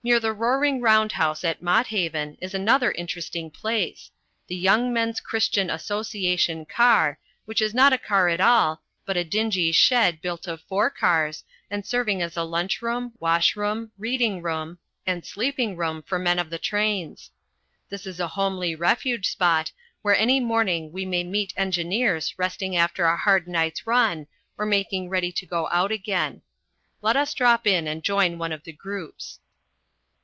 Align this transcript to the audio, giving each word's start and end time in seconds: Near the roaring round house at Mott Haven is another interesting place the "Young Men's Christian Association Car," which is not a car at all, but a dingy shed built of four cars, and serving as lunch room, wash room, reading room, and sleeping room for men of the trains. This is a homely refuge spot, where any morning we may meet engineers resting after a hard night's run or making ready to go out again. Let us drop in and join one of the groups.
Near 0.00 0.20
the 0.20 0.32
roaring 0.32 0.80
round 0.80 1.12
house 1.12 1.44
at 1.44 1.60
Mott 1.60 1.88
Haven 1.88 2.38
is 2.40 2.54
another 2.54 2.92
interesting 2.92 3.50
place 3.50 4.10
the 4.46 4.56
"Young 4.56 4.90
Men's 4.90 5.20
Christian 5.20 5.68
Association 5.68 6.64
Car," 6.64 7.18
which 7.44 7.60
is 7.60 7.74
not 7.74 7.92
a 7.92 7.98
car 7.98 8.30
at 8.30 8.40
all, 8.40 8.80
but 9.04 9.18
a 9.18 9.24
dingy 9.24 9.70
shed 9.70 10.22
built 10.22 10.46
of 10.48 10.62
four 10.62 10.88
cars, 10.88 11.44
and 11.70 11.84
serving 11.84 12.22
as 12.22 12.38
lunch 12.38 12.80
room, 12.80 13.12
wash 13.20 13.54
room, 13.54 13.92
reading 13.98 14.40
room, 14.40 14.78
and 15.06 15.26
sleeping 15.26 15.76
room 15.76 16.00
for 16.00 16.18
men 16.18 16.38
of 16.38 16.48
the 16.48 16.56
trains. 16.58 17.30
This 17.90 18.06
is 18.06 18.18
a 18.18 18.28
homely 18.28 18.74
refuge 18.74 19.28
spot, 19.28 19.72
where 20.00 20.16
any 20.16 20.40
morning 20.40 20.90
we 20.90 21.04
may 21.04 21.22
meet 21.22 21.52
engineers 21.54 22.32
resting 22.38 22.74
after 22.74 23.04
a 23.04 23.14
hard 23.18 23.46
night's 23.46 23.86
run 23.86 24.26
or 24.56 24.64
making 24.64 25.10
ready 25.10 25.32
to 25.32 25.44
go 25.44 25.68
out 25.70 25.92
again. 25.92 26.40
Let 27.02 27.16
us 27.18 27.34
drop 27.34 27.66
in 27.66 27.86
and 27.86 28.02
join 28.02 28.38
one 28.38 28.52
of 28.52 28.62
the 28.62 28.72
groups. 28.72 29.40